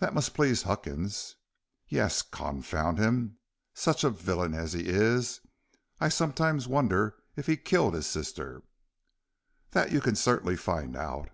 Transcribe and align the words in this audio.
"That 0.00 0.12
must 0.12 0.34
please 0.34 0.64
Huckins." 0.64 1.36
"Yes, 1.88 2.20
confound 2.20 2.98
him! 2.98 3.38
such 3.72 4.04
a 4.04 4.10
villain 4.10 4.52
as 4.52 4.74
he 4.74 4.88
is! 4.88 5.40
I 5.98 6.10
sometimes 6.10 6.68
wonder 6.68 7.16
if 7.34 7.46
he 7.46 7.56
killed 7.56 7.94
his 7.94 8.06
sister." 8.06 8.62
"That 9.70 9.90
you 9.90 10.02
can 10.02 10.16
certainly 10.16 10.56
find 10.56 10.94
out." 10.94 11.30